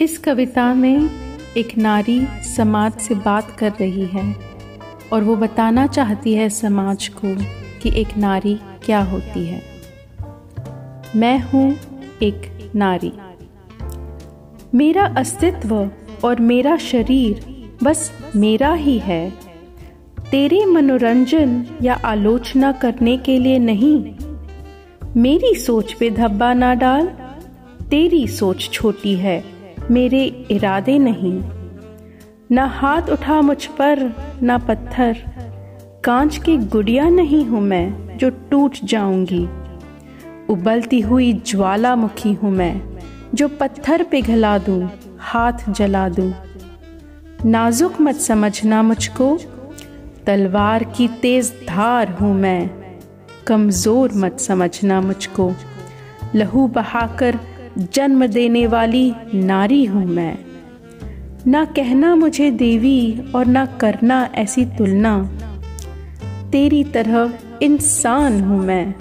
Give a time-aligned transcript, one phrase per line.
[0.00, 1.10] इस कविता में
[1.56, 4.36] एक नारी समाज से बात कर रही है
[5.12, 7.36] और वो बताना चाहती है समाज को
[7.82, 9.62] कि एक नारी क्या होती है।
[11.16, 11.76] मैं हूँ
[12.22, 13.12] एक नारी।
[14.74, 15.90] मेरा अस्तित्व
[16.24, 17.44] और मेरा शरीर
[17.82, 19.30] बस मेरा ही है।
[20.30, 24.14] तेरे मनोरंजन या आलोचना करने के लिए नहीं।
[25.16, 27.06] मेरी सोच पे धब्बा ना डाल,
[27.90, 29.51] तेरी सोच छोटी है।
[29.90, 31.42] मेरे इरादे नहीं।
[32.50, 35.16] ना हाथ उठा मुझ पर, ना पत्थर।
[36.04, 39.48] कांच की गुड़िया नहीं हूँ मैं, जो टूट जाऊँगी।
[40.48, 42.82] उबलती हुई ज्वालामुखी हूँ मैं,
[43.34, 46.32] जो पत्थर पिघला दूँ, हाथ जला दूँ।
[47.44, 49.38] नाजुक मत समझना मुझको,
[50.26, 52.70] तलवार की तेज धार हूँ मैं।
[53.46, 55.52] कमज़ोर मत समझना मुझको,
[56.34, 57.38] लहू बहाकर
[57.78, 60.38] जन्म देने वाली नारी हूँ मैं।
[61.46, 65.30] ना कहना मुझे देवी और ना करना ऐसी तुलना।
[66.52, 68.94] तेरी तरह इंसान हूँ मैं।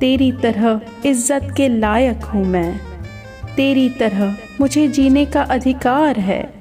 [0.00, 2.80] तेरी तरह इज़्ज़त के लायक हूँ मैं।
[3.56, 6.54] तेरी तरह मुझे जीने का अधिकार है।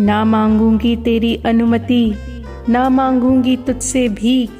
[0.00, 2.14] ना मांगूँगी तेरी अनुमति,
[2.68, 4.50] ना मांगूँगी तुझसे भीख,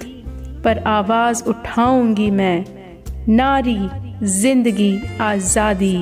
[0.65, 2.78] पर आवाज़ उठाऊँगी मैं।
[3.29, 3.79] नारी
[4.25, 5.97] ज़िंदगी आज़ादी।